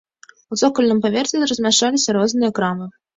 [0.55, 2.89] У цокальным паверсе размяшчаліся розныя крамы.